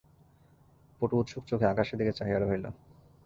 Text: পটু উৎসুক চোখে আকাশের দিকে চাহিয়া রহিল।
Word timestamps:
পটু 1.01 1.15
উৎসুক 1.17 1.43
চোখে 1.45 1.65
আকাশের 1.67 1.97
দিকে 1.99 2.13
চাহিয়া 2.13 2.39
রহিল। 2.39 2.65